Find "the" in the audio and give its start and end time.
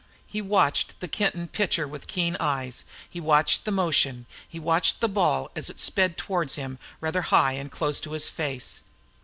0.99-1.07, 3.65-3.71, 4.99-5.07